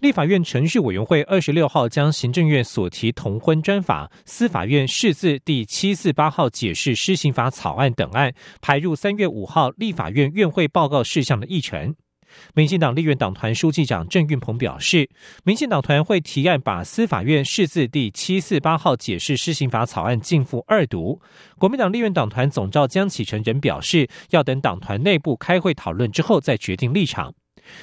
[0.00, 11.94] 立法院程序委员会二十六号将行政院所提同婚专法、司法院释字第七四八号解释施行法草案等案排入三月五号立法院院会报告事项的议程。
[12.54, 15.10] 民进党立院党团书记长郑运鹏表示，
[15.42, 21.20] 民进党团会提案把司法院释字第七四八号解释施行法草案进赴二读。
[21.58, 27.34] 国民党立院党团总召江启臣人表示，要等党团内部开会讨论之后再决定立场。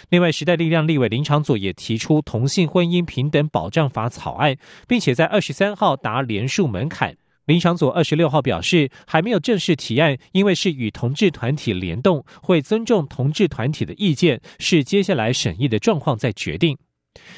[0.09, 4.55] 另外，时代力量立委林长佐也提出同性婚姻平等保障法草案，
[4.87, 7.15] 并且在二十三号达连署门槛。
[7.45, 16.77] 林长佐二十六号表示，还没有正式提案，因为是与同志团体联动，会尊重同志团体的意见，是接下来审议的状况再决定。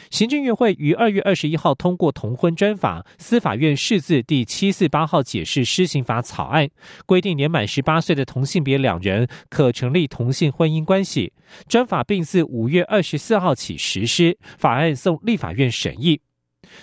[0.09, 6.69] 行政院会于二月二十一号通过同婚专法，司法院释字第七四八号解释施行法草案，
[7.05, 11.31] 规定年满十八岁的同性别两人可成立同性婚姻关系。
[11.67, 16.19] 专法并自五月二十四号起实施，法案送立法院审议。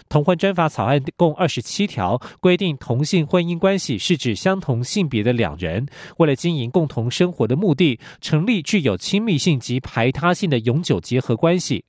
[0.08, 5.86] 同婚专法草案共二十七条，规定同性婚姻关系是指相同性别的两人
[6.18, 11.84] 为了经营共同生活的目的，成立具有亲密性及排他性的永久结合关系。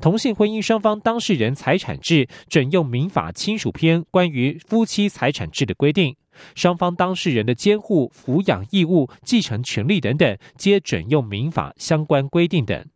[0.00, 6.16] 同性婚姻双方当事人财产制准用民法亲属篇关于夫妻财产制的规定，
[6.54, 12.86] 双方当事人的监护、抚养义务、继承权利等等，皆准用民法相关规定等。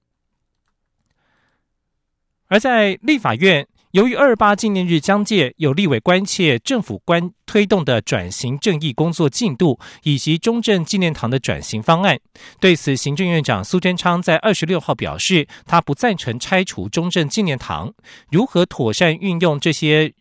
[2.48, 3.68] 而在立法院。
[3.96, 12.20] 由于二八纪念日将届，有立委关切政府关推动的转型正义工作进度，以及中正纪念堂的转型方案。
[12.60, 17.90] 对此，行政院长苏贞昌在二十六号表示，他不赞成拆除中正纪念堂。
[18.30, 20.12] 如何妥善运用这些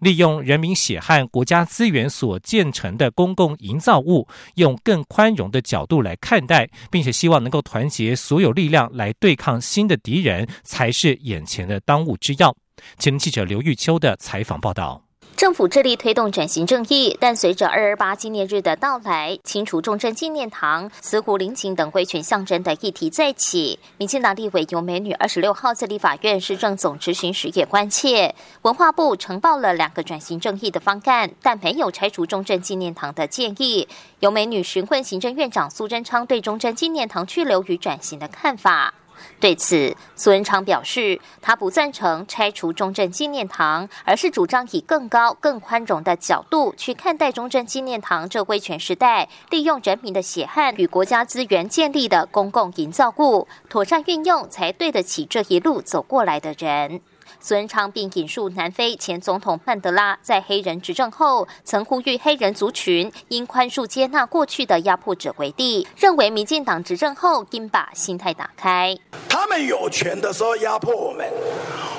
[0.00, 12.54] 利用人民血汗、国家资源所建成的公共营造物，用更宽容的角度来看待，并且希望能够团结所有力量来对抗新的敌人，才是眼前的当务之要。
[12.98, 15.02] 请记者刘玉秋的采访报道：
[15.34, 23.78] 政府致力推动转型正义，但随着二二八纪念日的到来，清除重症纪念堂、慈湖陵寝等威权象征的议题再起。
[23.96, 33.88] 民进党立委尤美女二十六号在立法院市政总执行时也关切，文化部呈报了两个转型正义的方案，但没有拆除重症纪念堂的建议。
[34.20, 38.94] 尤美女询问行政院长苏贞昌对重症纪念堂去留与转型的看法。
[39.40, 57.00] 对此，苏文昌表示，他不赞成拆除中正纪念堂，而是主张以更高、更宽容的角度去看待中正纪念堂这威权时代利用人民的血汗与国家资源建立的公共营造物，妥善运用才对得起这一路走过来的人。
[57.42, 68.96] 孙昌并引述南非前总统曼德拉在黑人执政后曾呼吁黑人族群应宽恕接纳过去的压迫者为帝，认为民进党执政后应把心态打开。
[69.28, 71.26] 他们有权的时候压迫我们，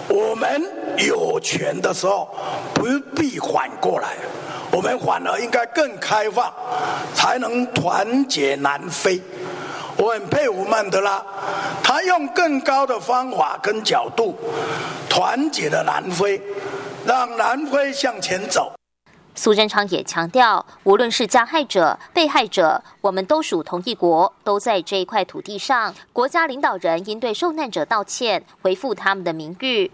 [0.08, 0.62] 我们
[1.06, 2.34] 有权的时候
[2.74, 4.16] 不必反过来，
[4.72, 6.54] 我们反而应该更开放，
[7.14, 9.22] 才能团结南非。
[9.98, 11.24] 我很佩服曼德拉，
[11.84, 14.36] 他用更高的方法跟角度，
[15.09, 16.42] 团结了南非，
[17.06, 18.74] 让南非向前走。
[19.36, 25.94] 苏贞昌也强调，无论是加害者、被害者，我们都属同一国，都在这一块土地上。
[26.14, 29.90] 国家领导人应对受难者道歉，恢复他们的名誉，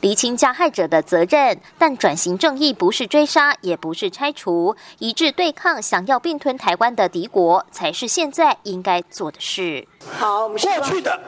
[0.00, 1.60] 厘清加害者的责任。
[1.78, 9.86] 但转型正义不是追杀，也不是拆除，一致对抗想要并吞台湾的敌国，才是现在应该做的事。
[10.08, 11.18] 好，我们过去的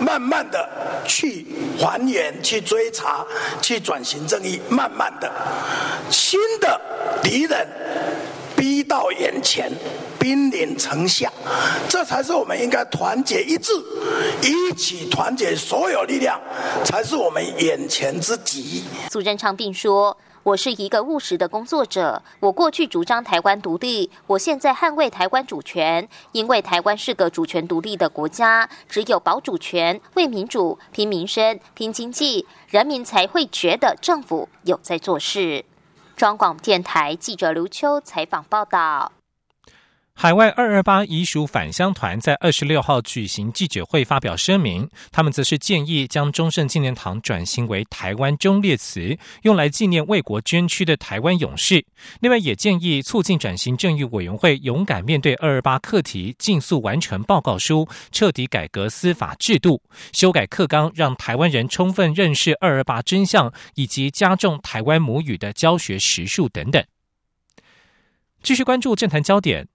[0.00, 0.68] 慢慢的
[1.06, 1.46] 去
[1.78, 3.24] 还原、去追查、
[3.60, 5.30] 去转型正义，慢慢的
[6.10, 6.80] 新的。
[7.22, 7.66] 敌人
[8.56, 9.72] 逼到眼前，
[10.18, 11.32] 兵临城下，
[11.88, 13.72] 这才是我们应该团结一致，
[14.42, 16.40] 一起团结所有力量，
[16.84, 18.84] 才是我们眼前之急。
[19.10, 35.64] 苏贞昌并说：“我是一个务实的工作者，我过去主张台湾独立，我现在捍卫台湾主权，因为台湾是个主权独立的国家，只有保主权、为民主、拼民生、拼经济，人民才会觉得政府有在做事。”
[36.14, 39.10] 中广电台记者刘秋采访报道。
[40.18, 44.88] 海外二二八遗属返乡团在二十六号举行记者会，发表声明。
[45.12, 51.84] 他们则是建议将中正纪念堂转型为台湾忠烈祠，用来纪念为国捐躯的台湾勇士。
[52.20, 59.82] 另外，也建议促进转型正义委员会勇敢面对二二八课题，尽速完成报告书，彻底改革司法制度，
[60.14, 66.82] 修改课纲，让台湾人充分认识二二八真相，以及加重台湾母语的教学时数等等。
[68.42, 69.68] 继续关注政坛焦点。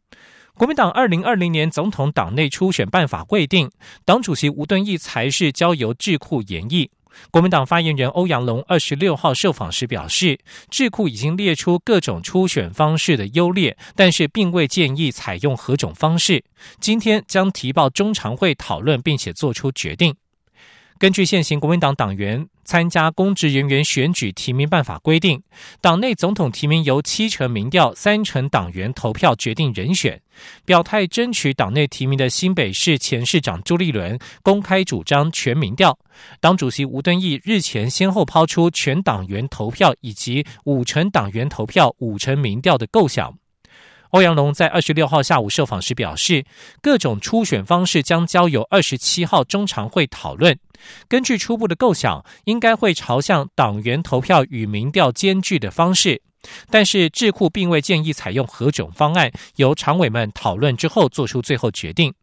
[0.61, 3.67] 国民党二零二零年总统党内初选办法规定，
[4.05, 6.87] 党主席吴敦义才是交由智库研议。
[7.31, 10.37] 国民党发言人欧阳龙二十六号受访时表示，
[10.69, 16.43] 智库已经列出各种初选方式的优劣，但是并未建议采用何种方式。
[16.79, 20.13] 今天将提报中常会讨论，并且做出决定。
[21.01, 25.41] 根据现行国民党党员参加公职人员选举提名办法规定，
[25.81, 30.21] 党内总统提名由七成民调、三成党员投票决定人选。
[30.63, 35.97] 表态争取党内提名的新北市前市长朱立伦公开主张全民调，
[36.39, 43.40] 党主席吴敦义日前先后抛出全党员投票以及五成党员投票、五成民调的构想。
[44.11, 46.45] 欧阳龙在二十六号下午受访时表示，
[46.81, 50.57] 各种初选方式将交由二十七号中常会讨论。
[51.07, 56.21] 根据初步的构想，应该会朝向党员投票与民调兼具的方式。
[56.69, 62.13] 但是智库并未建议采用何种方案，由常委们讨论之后做出最后决定。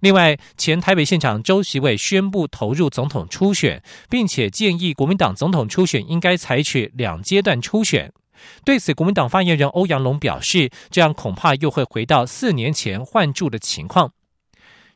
[0.00, 8.12] 另外，前台北县长周习伟宣布投入总统初选，并且建议国民党总统初选应该采取两阶段初选。
[8.64, 14.12] 对此，国民党发言人欧阳龙表示，这样恐怕又会回到四年前换柱的情况。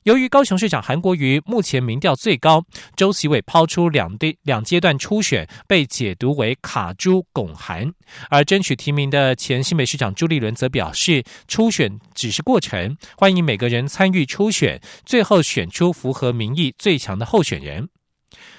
[0.04, 2.64] 由于高雄市长韩国瑜目前民调最高，
[2.96, 7.92] 周习伟抛出两对两阶段初选，被解读为卡朱拱韩。
[8.30, 17.90] 而争取提名的前新北市长朱立伦则表示，初选只是过程，欢迎每个人参与初选，最后选出符合民意最强的候选人。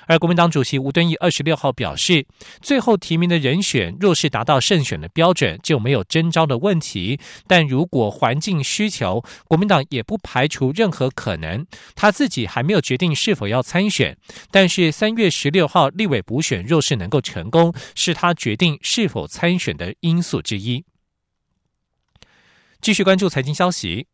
[0.07, 2.25] 而国民党主席吴敦义二十六号表示，
[2.62, 7.19] 最后提名的人选若是达到胜选的标准，就没有征召的问题。
[7.48, 11.65] 但如果环境需求，国民党也不排除任何可能。
[11.95, 14.18] 他自己还没有决定是否要参选，
[14.50, 20.83] 但是三月十六号立委补选若是能够成功，是他决定是否参选的因素之一。
[22.81, 24.07] 继续关注财经消息。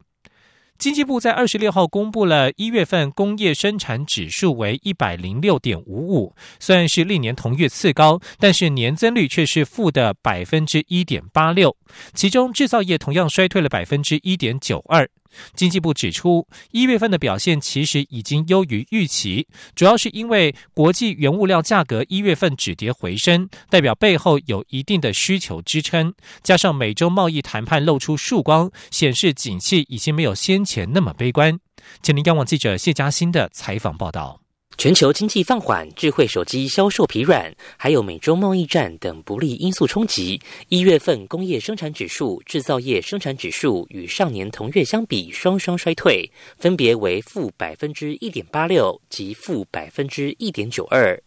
[0.78, 11.76] 经济部在二十六号公布了一月份工业生产指数为一百零六点五五，虽然是历年同月次高，但是年增率却是负的百分之一点八六，
[12.14, 15.10] 其中制造业同样衰退了百分之一点九二。
[15.56, 26.14] 经济部指出，一月份的表现其实已经优于预期，主要是因为国际原物料价格一月份止跌回升，代表背后有一定的需求支撑，
[26.44, 31.60] 加上美洲贸易谈判露出曙光，显示景气已经没有先前那么悲观。
[32.02, 34.47] 请您央网记者谢佳欣的采访报道。
[34.78, 40.40] 全球经济放缓、智慧手机销售疲软，还有美洲贸易战等不利因素冲击，
[40.70, 46.30] 一月份工业生产指数、制造业生产指数与上年同月相比双双衰退，
[46.60, 51.20] 分别为负百分之一点八六及负百分之一点九二。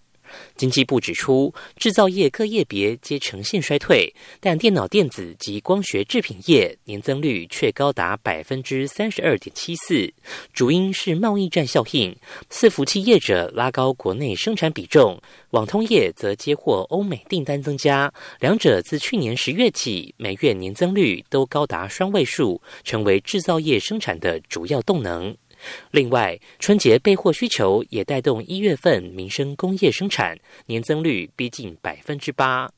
[0.56, 10.12] 经济部指出，制造业各业别皆呈现衰退，但电脑电子及光学制品业年增率却高达百分之三十二点七四，
[10.52, 12.14] 主因是贸易战效应，
[12.50, 25.36] 伺服器业者拉高国内生产比重，网通业则接获欧美订单增加，两者自去年十月起每月年增率都高达双位数，成为制造业生产的主要动能。
[25.90, 32.70] 另外，春节备货需求也带动一月份民生工业生产年增率逼近百分之八。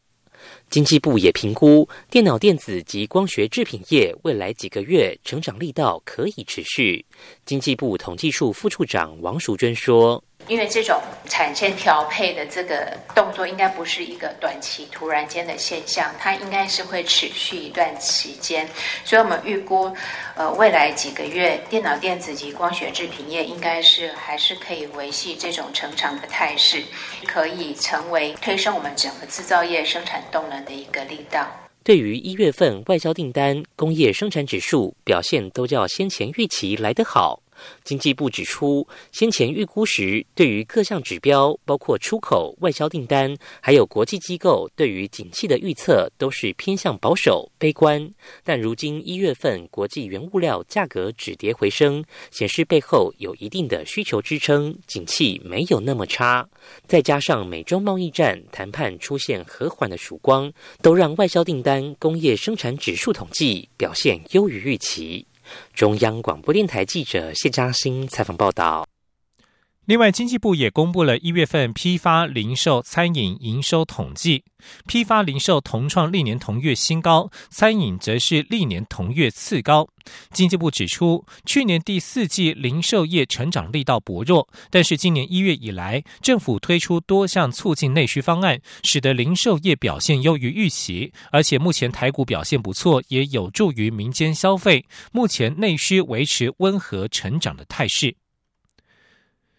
[0.73, 7.05] 经济部也评估电脑电子及光学制品业未来几个月成长力道可以持续。
[7.45, 10.25] 经济部统计处副处长王淑娟说。
[10.49, 18.69] 因为这种产线调配的这个动作，应该不是一个短期突然间的现象，它应该是会持续一段期间。
[19.05, 19.95] 所以我们预估，
[20.35, 26.83] 呃，未来几个月，电脑电子及光学制品业应该是还是可以维系这种成长的态势，
[27.25, 31.47] 可以成为推升我们整个制造业生产动能的一个力道。
[31.85, 37.42] 对于一月份外销订单、工业生产指数表现，都较先前预期来得好。
[37.85, 48.13] 经济部指出，先前预估时，对于各项指标，包括出口、外销订单，还有国际机构对于景气的预测，都是偏向保守、悲观。
[48.45, 56.49] 但如今一月份国际原物料价格止跌回升，显示背后有一定的需求支撑，景气没有那么差。
[56.87, 65.27] 再加上美中贸易战谈判出现和缓的曙光，都让外销订单、工业生产指数统计表现优于预期。
[65.75, 68.92] 中央广播电台记者谢嘉欣采访报道。
[69.93, 74.43] 另外，经济部也公布了一月份批发、零售、餐饮营收统计，
[74.87, 79.87] 批发、零售同创历年同月新高，餐饮则是历年同月次高。
[80.31, 98.17] 经济部指出，去年第四季零售业成长力道薄弱，但是今年一月以来，政府推出多项促进内需方案，使得零售业表现优于预期，而且目前台股表现不错，也有助于民间消费，目前内需维持温和成长的态势。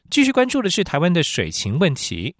[0.10, 2.36] 继续关注的是台湾的水情问题。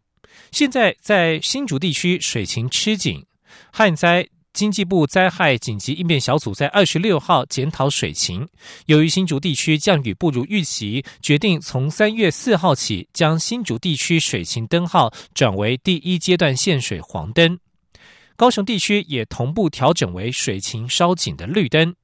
[0.52, 3.26] 现在在新竹地区水情吃紧，
[3.72, 8.48] 旱灾经济部灾害紧急应变小组在二十六号检讨水情。
[8.86, 17.58] 由于新竹地区降雨不如预期，决定从三月四号起将新竹地区水情灯号转为第一阶段限水黄灯。
[18.36, 21.96] 高雄地区也同步调整为水情稍紧的绿灯。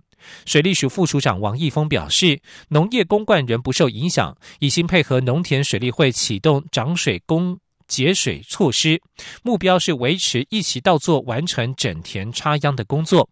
[0.45, 9.01] 水利署副署长王义峰表示，农业公灌仍不受影响，已经配合农田水利会启动涨水供节水措施，
[9.43, 13.29] 目标是维持一起到做完成整田插秧的工作。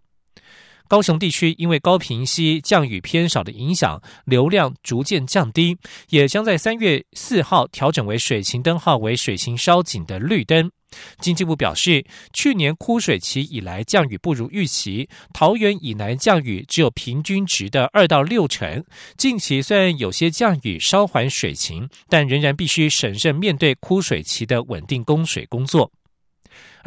[0.87, 5.77] 高雄地区因为高平溪降雨偏少的影响，流量逐渐降低，
[6.09, 10.71] 也将在三月四号调整为水情灯号为水情稍紧的绿灯。
[11.19, 18.83] 经济部表示，去年枯水期以来降雨不如预期，桃园以南降雨只有平均值的二到六成。
[19.17, 25.91] 近期虽然有些降雨稍缓水情，但仍然必须审慎面对枯水期的稳定供水工作。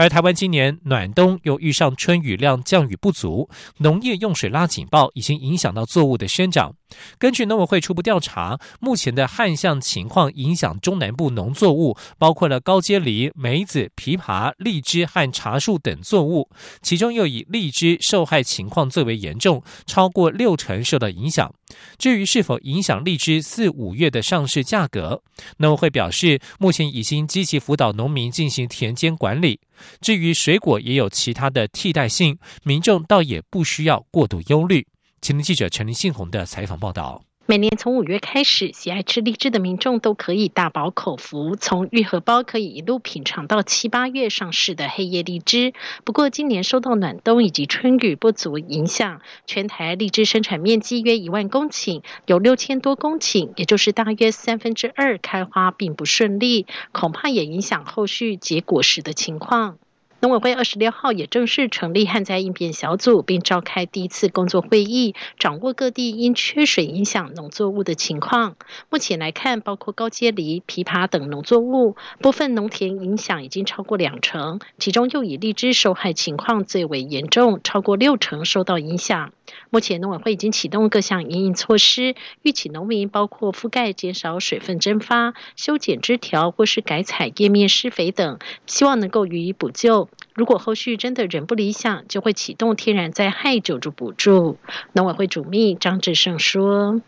[0.00, 6.74] 而台湾今年暖冬又遇上春雨量降雨不足，农业用水拉警报已经影响到作物的生长。
[7.18, 16.48] 根据农委会初步调查，目前的旱象情况影响中南部农作物，包括了高阶梨、梅子、枇杷、荔枝和茶树等作物，
[16.82, 21.52] 其中又以荔枝受害情况最为严重，超过六成受到影响。
[21.98, 25.22] 至于是否影响荔枝四五月的上市价格，
[25.58, 29.60] 农委会表示，目前已经积极辅导农民进行田间管理。
[30.00, 34.86] 至于水果也有其他的替代性，民众倒也不需要过度忧虑。
[35.20, 37.22] 青年记者陈林信宏的采访报道。
[37.46, 45.74] 每年从五月开始，喜爱吃荔枝的民众都可以大饱口福，从玉荷包可以一路品尝到七八月上市的黑叶荔枝。
[46.04, 59.76] 不过，今年受到暖冬以及春雨不足影响，全台荔枝生产面积约一万公顷，有六千多公顷，也就是大约三分之二开花并不顺利，恐怕也影响后续结果时的情况。
[60.20, 68.56] 农委会二十六号也正式成立旱灾应变小组，并召开第一次工作会议，掌握各地因缺水影响农作物的情况。
[68.90, 79.32] 目前来看，包括高阶梨、枇杷等农作物，部分农田影响已经超过两成，其中又以荔枝受害情况最为严重，超过六成受到影响。
[79.70, 90.08] 目前农委会已经启动各项营运措施，预请农民包括覆盖减少水分蒸发、修剪枝条或是改采叶面施肥等，希望能够予以补救。
[90.34, 94.58] 如果后续真的仍不理想，就会启动天然灾害救助补助。
[94.92, 97.00] 农委会主秘张志胜说。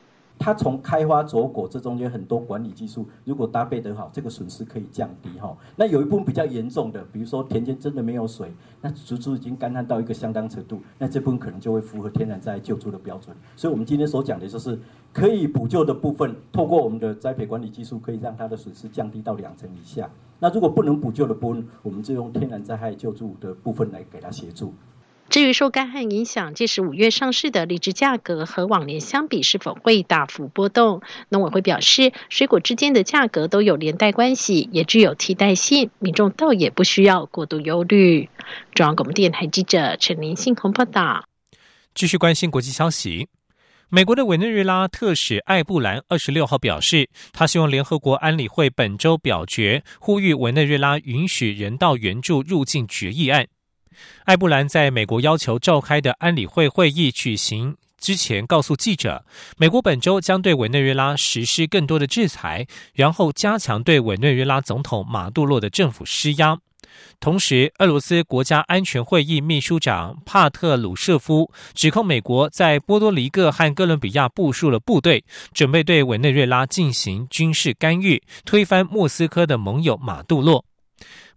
[0.42, 5.56] 它从开花着果这中间很多管理技术，如果搭配得好，这个损失可以降低哈。
[5.76, 13.36] 那有一部分比较严重的，比如说田间真的没有水，那植株已经干旱到一个相当程度，那这部分可能就会符合天然灾害救助的标准。
[13.54, 14.76] 所以我们今天所讲的就是
[15.12, 20.10] 可以补救的部分，透过我们的栽培管理技术，可以让它的损失降低到两成以下。
[20.40, 24.74] 那如果不能补救的部分，我们就用天然灾害救助的部分来给它协助。
[25.32, 31.00] 至于受干旱影响，届时五月上市的荔枝价格和往年相比是否会大幅波动？
[31.30, 38.28] 农委会表示，水果之间的价格都有连带关系，也具有替代性，民众倒也不需要过度忧虑。
[38.74, 41.24] 中央广播电台记者陈林信鸿报道。
[41.94, 43.28] 继续关心国际消息，
[43.88, 53.46] 美国的委内瑞拉特使艾布兰二十六号表示，他希望联合国安理会本周表决，呼吁委内瑞拉允许人道援助入境决议案。
[54.24, 59.24] 艾布兰在美国要求召开的安理会会议举行之前，告诉记者，
[59.56, 66.58] 美国本周将对委内瑞拉实施更多的制裁，然后加强对委内瑞拉总统马杜洛的政府施压。
[67.20, 80.64] 同时，俄罗斯国家安全会议秘书长帕特鲁舍夫指控美国在波多黎各和哥伦比亚部署了部队，准备对委内瑞拉进行军事干预，推翻莫斯科的盟友马杜洛。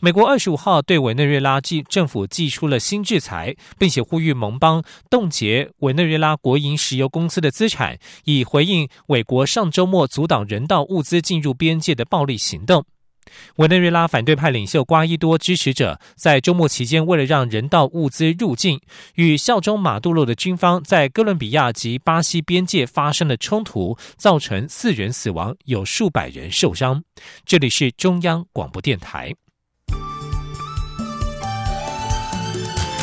[0.06, 12.86] 美国二十五号对委内瑞拉寄政府寄出了新制裁，并且呼吁盟邦冻结委内瑞拉国营石油公司的资产，以回应美国上周末阻挡人道物资进入边界的暴力行动。
[13.56, 18.80] 委内瑞拉反对派领袖瓜伊多支持者在周末期间，为了让人道物资入境，
[19.16, 27.04] 与效忠马杜罗的军方在哥伦比亚及巴西边界发生了冲突，造成四人死亡，有数百人受伤。
[27.44, 29.34] 这里是中央广播电台。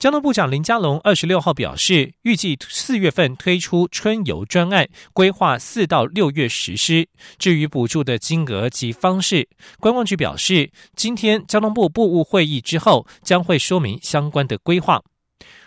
[0.00, 7.06] 交通部长林佳龙二十六号表示，预计四月份推出春游专案，规划四到六月实施。
[7.38, 9.46] 至于补助的金额及方式，
[9.78, 15.02] 观光局表示，今天交通部部务会议之后，将会说明相关的规划。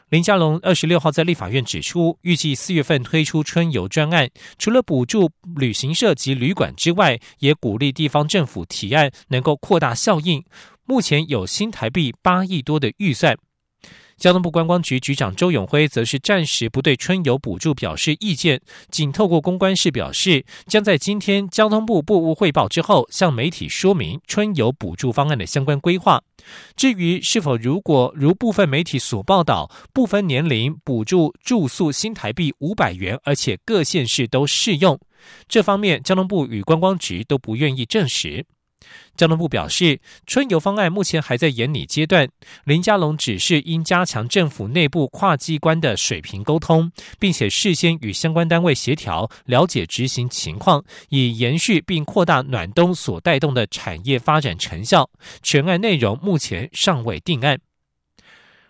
[0.10, 10.44] 林佳龙二十六号在立法院指出，预计四月份推出春游专案，除了补助旅行社及旅馆之外，也鼓励地方政府提案，能够扩大效应。
[10.86, 13.38] 目前有新台币八亿多的预算。
[14.18, 26.22] 交通部观光局局长周永辉则是暂时不对春游补助表示意见，仅透过公关室表示，将在今天交通部部务汇报之后，向媒体说明春游补助方案的相关规划。
[26.76, 35.00] 至于是否如果如部分媒体所报道，部分年龄补助住宿新台币五百元，而且各县市都适用，
[35.48, 38.46] 这方面交通部与观光局都不愿意证实。
[39.16, 42.28] 交通部表示，春游方案目前还在研拟阶段。
[42.64, 55.10] 林佳龙指示应加强政府内部跨机关的水平沟通，并且事先与相关单位协调，了解执行情况，以延续并扩大暖冬所带动的产业发展成效。
[55.42, 57.60] 全案内容目前尚未定案。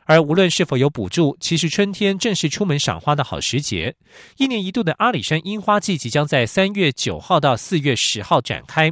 [0.05, 3.95] 而无论是否有补助，其实春天正是出门赏花的好时节。
[4.37, 8.91] 一年一度的阿里山樱花季即将在三月九号到四月十号展开。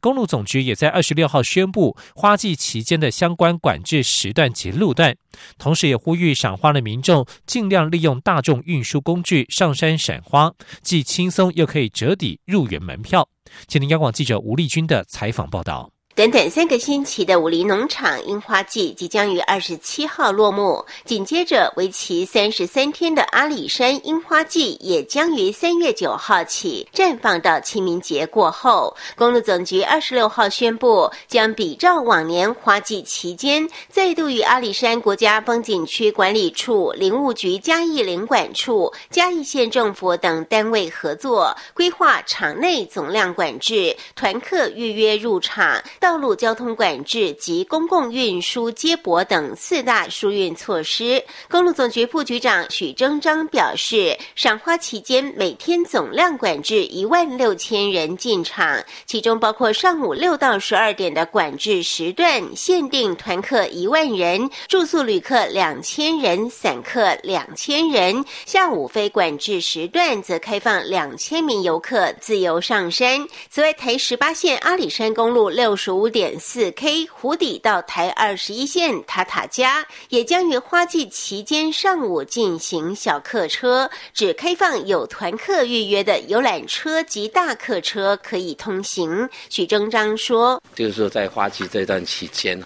[0.00, 5.16] 公路总局也在二十六号宣布花季期间的相关管制时段及路段，
[5.58, 10.52] 同时也呼吁赏花的民众尽量利用大众运输工具上山赏花，
[10.82, 13.28] 既轻松又可以折抵入园门票。
[13.66, 15.90] 请听央广记者吴丽君的采访报道。
[16.14, 28.94] 短短三个星期的武林农场樱花季即将于二十七号落幕，紧接着为期三十三天的阿里山樱花季也将于三月九号起绽放到清明节过后。
[29.16, 45.82] 公路总局二十六号宣布，将比照往年花季期间，再度与阿里山国家风景区管理处、林务局嘉义林管处、嘉义县政府等单位合作，规划场内总量管制、团客预约入场。
[46.02, 51.22] 道路交通管制及公共运输接驳等四大疏运措施。
[51.48, 73.24] 公路总局副局长许征章表示，赏花期间每天总量管制一万六千人进场，其中包括上午六到十二点的管制时段，限定团客一万人，住宿旅客两千人，散客两千人；下午非管制时段则开放两千名游客自由上山。
[73.48, 75.91] 此外，台十八线阿里山公路六十。
[75.94, 89.28] 五点四 K 湖底到台二十一线塔塔加，也将于花季期间上午进行小客车，只开放有团客预约的游览车及大客车可以通行。
[89.48, 92.60] 许征章说：“就是说，在花季这段期间，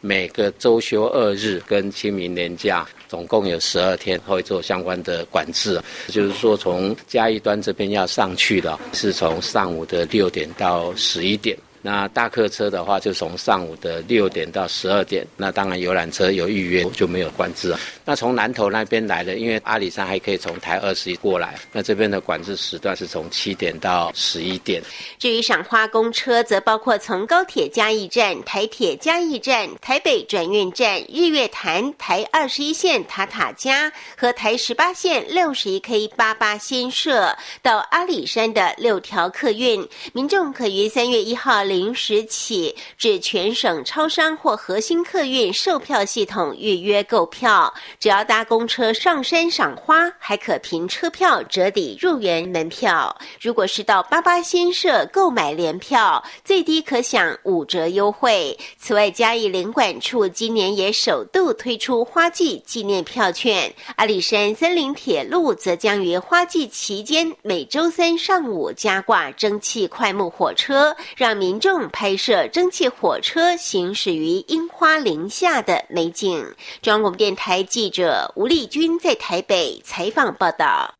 [0.00, 5.80] 每个周休二日跟清明年假，总共有十二天会做相关的管制。
[6.08, 15.26] 就是说，从嘉义端这边要上去的，是从上午的六点到十一点。”那大客车的话，就从上午的六点到十二点。
[15.34, 17.80] 那当然游览车有预约就没有管制了。
[18.04, 24.82] 那从南头那边来的，因为阿里山还可以从台二十一过来，那这边的管制时段是从七点到十一点。
[25.18, 41.64] 至于赏花公车，则包括从高铁嘉义站、台铁嘉义站、台北转运站、日月潭、台二十一线塔塔加和台十八线六十一 K 八八新社到阿里山的六条客运，民众可于三月一号。
[41.70, 53.16] 零时起至全省超商或核心客运售票系统预约购票，只要搭公车上山赏花，还可凭车票折抵入园门票。
[53.40, 58.58] 如果是到八八新社购买联票，最低可享五折优惠。
[58.76, 63.72] 此外，嘉义领管处今年也首度推出花季纪念票券。
[63.94, 71.59] 阿里山森林铁路则将于花季期间每周三上午加挂蒸汽快木火车，让民。
[71.60, 76.54] 正拍摄蒸汽火车行驶于樱花林下的美景。
[76.82, 80.99] 中央广播电台记者吴丽君在台北采访报道。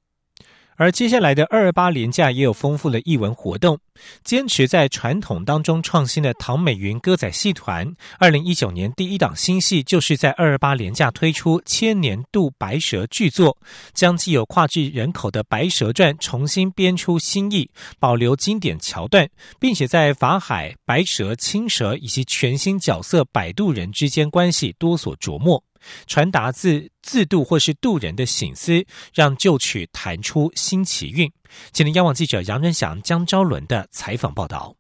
[0.81, 3.79] 而接下来的二二八连假也有丰富的艺文活动。
[4.25, 7.87] 坚持在传统当中创新的唐美云歌仔戏团，
[8.19, 13.55] 二零一九年第一档新戏就是在二二八连假推出千年度白蛇剧作，
[13.93, 25.63] 将既有跨剧人口的《白蛇传》重新编出新意，保留经典桥段，并且在法海、白蛇、青蛇以及全新角色摆渡人之间关系多所琢磨。
[26.07, 31.31] 传达自自渡或是渡人的醒思，让旧曲弹出新奇韵。
[31.73, 34.75] 今天央网记者杨仁祥、江昭伦的采访报道。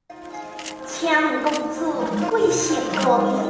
[0.86, 1.92] 强公主
[2.30, 3.48] 贵姓国名？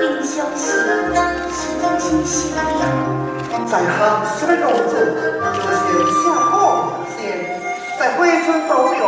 [0.00, 3.94] 林兄喜，是真心喜在行
[4.38, 4.92] 什么公主？
[5.54, 5.88] 这些
[6.24, 6.52] 下后
[7.16, 7.20] 先，
[7.98, 9.00] 在回村都有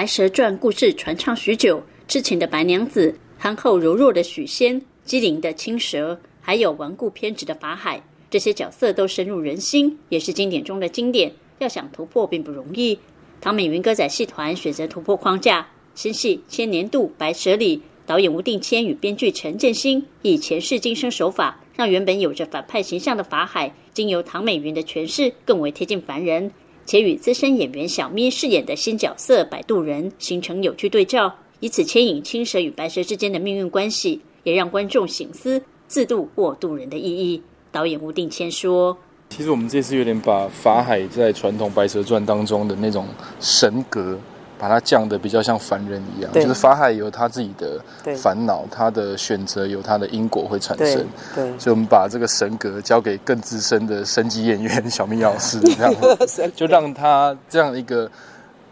[0.00, 11.30] 白蛇传》故事传唱许久，痴情的白娘子，憨厚柔弱的许仙，机灵的青蛇，还有顽固偏执的法海，这些角色都深入人心，也是经典中的经典。
[11.58, 12.98] 要想突破并不容易。
[13.42, 26.50] 唐美云歌仔戏团选择突破框架，新戏《千年度白蛇里》，导演吴定谦与编剧陈建新以前世今生手法，让原本有着反派形象的法海，经由唐美云的诠释更为贴近凡人，
[26.90, 37.40] 且与资深演员小咪饰演的新角色摆渡人形成有趣对照，以此牵引青蛇与白蛇之间的命运关系，也让观众醒思自渡或渡人的意义。
[37.70, 38.98] 导演吴定谦说。
[39.28, 43.06] 其实我们这次有点把法海在传统《白蛇传》当中的那种
[43.38, 44.18] 神格，
[44.60, 46.30] 把它降的比较像凡人一样。
[46.32, 47.82] 就是法海有他自己的
[48.14, 51.06] 烦恼，他的选择有他的因果会产生。
[51.34, 55.94] 对，所以我们把这个神格交给更资深的神级演员小明老师， 这样。
[56.54, 58.10] 就让他这样一个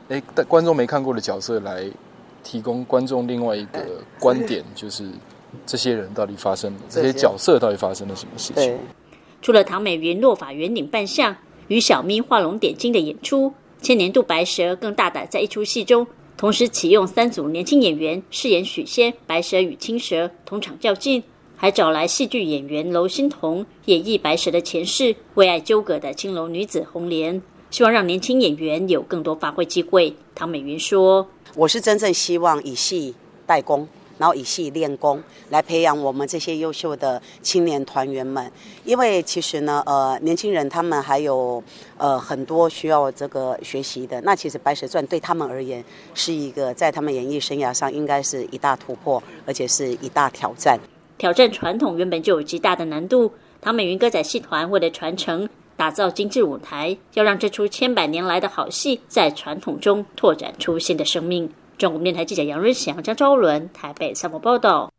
[0.09, 1.85] 哎观众没看过的角色来
[2.45, 3.81] 提供观众另外一个
[4.19, 5.09] 观点，就是
[5.67, 7.13] 这些人到底发生了这些。
[7.13, 8.79] 角色到底发生了什么事情。
[9.41, 11.35] 除了唐美云落法圆领扮相
[11.69, 21.23] 与小咪画龙点睛的演出，千年度白蛇更大胆在一出戏中同时启用三组年轻演员饰演许仙、白蛇与青蛇同场较劲，
[21.57, 30.15] 还找来戏剧演员娄欣彤演绎白蛇的前世，为爱纠葛的青楼女子红莲，希望让年轻演员有更多发挥机会。
[30.35, 33.15] 唐美云说：“我是真正希望以戏
[33.47, 38.51] 代功。”然后以戏练功，来培养我们这些优秀的青年团员们。
[38.85, 41.63] 因为其实呢，呃，年轻人他们还有
[41.97, 44.21] 呃很多需要这个学习的。
[44.23, 50.79] 那其实《白蛇传》对他们而言是一个在他们演艺生涯上应该是一大突破，而且是一大挑战。
[51.17, 53.33] 挑战传统原本就有极大的难度。
[53.61, 61.51] 唐美云歌仔戏团为了传承、打造精致舞台，要让这出千百年来的好戏在传统中拓展出新的生命。
[61.79, 64.91] 中国电台记者杨瑞祥、张昭伦台北采访报道。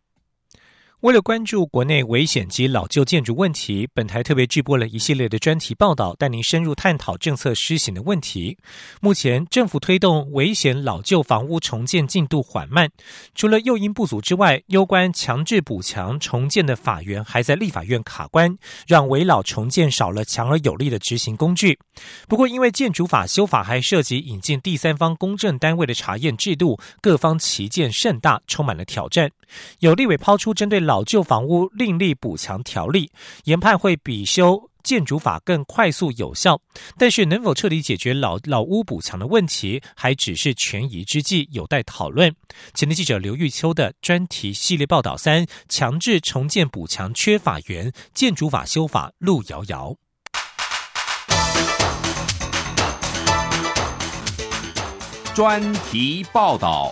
[1.02, 8.58] 为了关注国内危险及老旧建筑问题，本台特别制播了一系列的专题报道，带您深入探讨政策施行的问题。
[9.00, 12.90] 目前政府推动危险老旧房屋重建进度缓慢，
[13.34, 18.54] 除了诱因不足之外，攸关强制补强重建的法源还在立法院卡关，
[18.86, 21.80] 让危老重建少了强而有力的执行工具。
[22.28, 29.32] 不过，因为建筑法修法还涉及引进第三方公证单位的查验制度，各方旗舰甚大，充满了挑战。
[29.80, 33.12] 有立委抛出针对老旧房屋另立补强条例，
[33.44, 36.60] 研判会比修建筑法更快速有效，
[36.98, 42.36] 但是能否彻底解决老老屋补强的问题，还只是权宜之计，有待讨论。
[42.74, 49.96] 前天记者刘玉秋的专题系列报道三：强制重建补强缺法源，建筑法修法路遥遥。
[55.36, 56.92] 专题报道。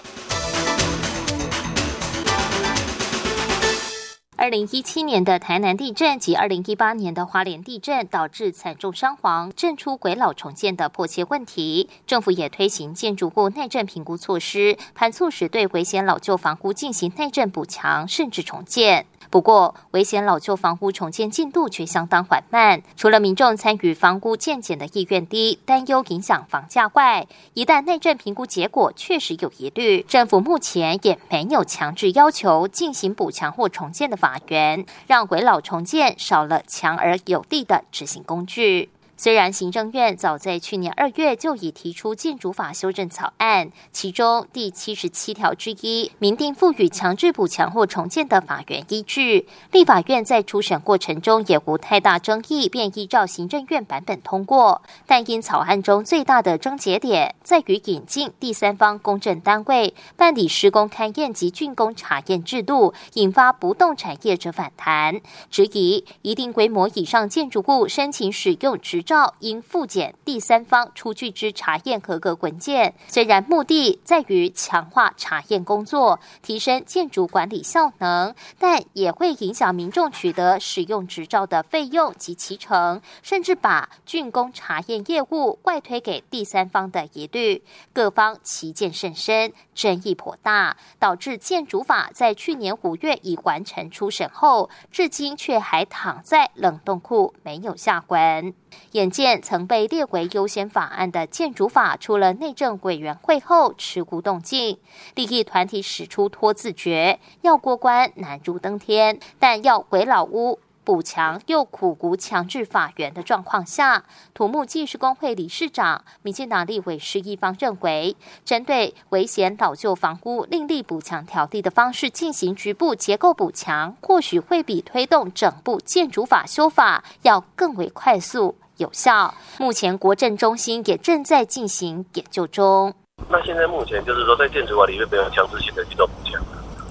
[4.40, 11.90] 二零一七年的台南地震及二零一八年的花莲地震导致惨重伤亡，震出鬼佬重建的迫切问题。
[12.06, 19.08] 政府也推行建筑物内震评估措施，盘促使对危险老旧房屋进行内震补强，甚至重建。
[19.30, 22.82] 不过，危险老旧房屋重建进度却相当缓慢。
[22.96, 38.90] 除了民众参与房屋建检的意愿低，担忧影响房价外，一旦内政评估结果确实有疑虑，政府目前也没有强制要求进行补强或重建的法源，让鬼老重建少了强而有力的执行工具。
[39.20, 54.84] 虽然行政院早在去年二月就已提出建筑法修正草案，其中第七十七条之一明定赋予强制补强或重建的法源依据，立法院在初审过程中也无太大争议，便依照行政院版本通过。
[55.08, 69.04] 但因草案中最大的症结点在于引进第三方公证单位办理施工勘验及竣工查验制度，引发不动产业者反弹，质疑一定规模以上建筑物申请使用执。
[69.08, 87.64] 照应复检第三方出具之查验合格文件，虽然目的在于强化查验工作、提升建筑管理效能，但也会影响民众取得使用执照的费用及其成，甚至把竣工查验业务怪推给第三方的疑虑。
[87.94, 98.54] 各方旗见甚深，争议颇大，导致建筑法在去年五月已完成初审后，至今却还躺在冷冻库，没有下文。
[98.98, 104.80] 眼见曾被列为优先法案的建筑法出了内政委员会后，持股动静，
[105.14, 109.20] 利益团体使出拖字诀，要过关难如登天。
[109.38, 128.56] 但要回老屋补强又苦无强制法源的状况下，土木技师工会理事长、民进党立委施一方认为，针对危险老旧房屋另立补强条例的方式进行局部结构补强，或许会比推动整部建筑法修法要更为快速。
[128.78, 129.34] 有效。
[129.60, 132.94] 目前国政中心也正在进行研究中。
[133.30, 136.42] 那现在目前就是说，在建筑法里面没有强制性的去做补强。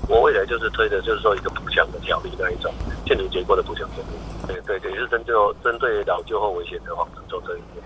[0.09, 2.73] 我未来就是推的，就是说一个补强的条例那一种
[3.05, 4.09] 建筑结构的补强条例。
[4.47, 7.85] 对对对，也是针对针对老旧后危险的话做这一点。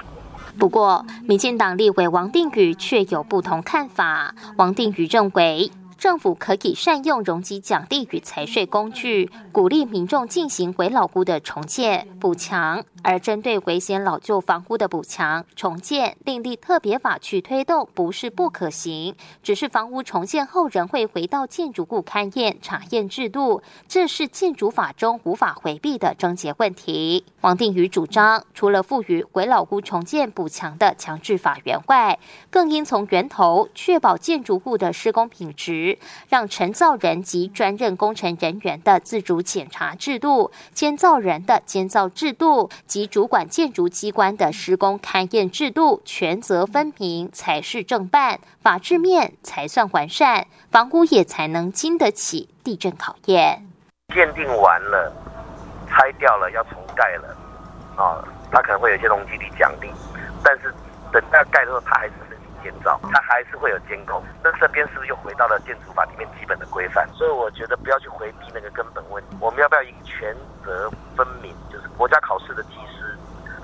[0.58, 4.34] 不过，民进党立委王定宇却有不同看法。
[4.56, 5.70] 王定宇认为。
[6.00, 27.26] 政府可以善用容积奖励与财税工具，鼓励民众进行回老屋的重建补强；而针对危险老旧房屋的补强重建，另立特别法去推动不是不可行，只是房屋重建后仍会回到建筑物勘验查验制度，这是建筑法中无法回避的症结问题。
[27.42, 35.89] 王定宇主张，除了赋予回老屋重建补强的强制法源外，更应从源头确保建筑物的施工品质。
[36.28, 53.66] 让承造人及专任工程人员的自主检查制度、监造人的监造制度及主管建筑机关的施工勘验制度权责分明，才是正办，法制面才算完善，房屋也才能经得起地震考验。
[54.14, 55.12] 鉴定完了，
[55.88, 57.36] 拆掉了要重盖了，
[57.96, 59.88] 啊，他可能会有些容积率奖励，
[60.42, 60.74] 但是
[61.12, 62.12] 等到盖的时候，他还是。
[62.62, 64.22] 建造，它还是会有监控。
[64.42, 67.08] 那这边是不是又回到了建筑法里面基本的规范？
[67.14, 69.36] 所以我觉得不要去回避那个根本问题。
[69.40, 71.54] 我们要不要以权责分明？
[71.70, 73.16] 就是国家考试的技师，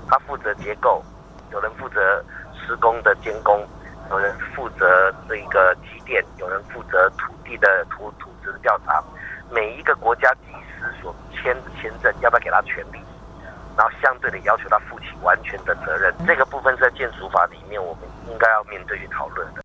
[0.07, 1.03] 他负责结构，
[1.51, 3.65] 有人负责施工的监工，
[4.09, 9.03] 有人负责这个机电，有人负责土地的土土质的调查。
[9.49, 12.99] 每一个国家技师所签的签证，要不要给他权利？
[13.77, 19.61] 然后相对的要求他负起完全的责任，这个部分在建筑法里面，我们应该要面对与讨论的。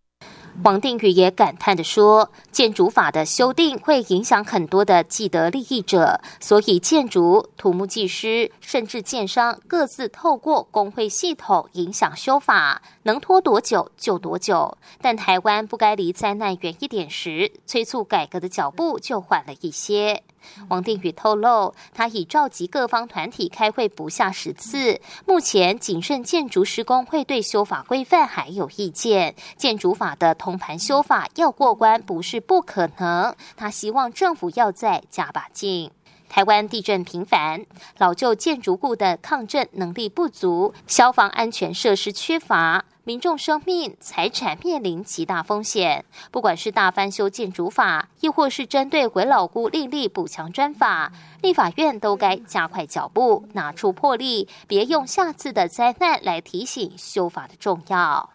[0.65, 14.77] 王定宇也感叹的说：“建筑法的修订会影响很多的既得利益者，所以建筑、土木技师甚至建商各自透过工会系统影响修法，能拖多久就多久。
[15.01, 20.23] 但台湾不该离灾难远一点时，催促改革的脚步就缓了一些。”
[20.69, 25.01] 王定宇透露，他已召集各方团体开会不下十次。
[25.27, 29.35] 目前，谨慎建筑施工会对修法规范还有意见。
[29.57, 33.35] 建筑法的通盘修法要过关，不是不可能。
[33.57, 35.91] 他希望政府要再加把劲。
[36.29, 37.67] 台湾地震频繁，
[37.99, 42.83] 老旧建筑物的抗震能力不足，消防安全设施缺乏。
[43.05, 51.11] 民众生命财产面临极大风险，不管是大翻修建筑法，亦或是针对鬼老屋另立补强专法，
[51.41, 58.31] 立法院都该加快脚步，拿出魄力，别用下次的灾难来提醒修法的重要。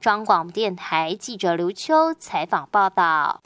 [0.00, 3.40] 张广电台记者刘秋采访报道。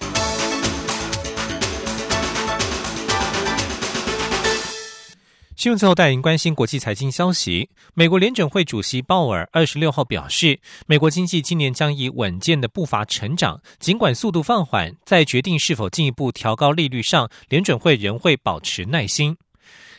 [5.64, 7.70] 新闻最后带您关心国际财经消息。
[7.94, 19.34] 美国联准会主席鲍尔二十六号表示，美国经济今年将以稳健的步伐成长，尽管速度放缓，在决定是否进一步调高利率上，联准会仍会保持耐心。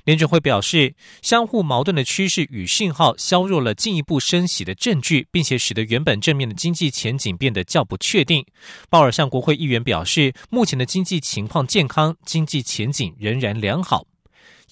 [0.04, 8.46] 联准会表示，相互矛盾的趋势与信号削弱了进一步升息的证据，并且使得原本正面的经济前景变得较不确定。
[8.88, 14.06] 鲍尔向国会议员表示，目前的经济情况健康，经济前景仍然良好。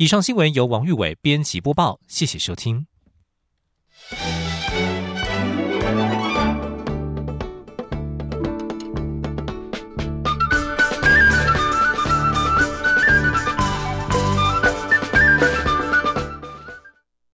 [0.03, 2.85] 以上新闻由王玉伟编辑播报，谢谢收听。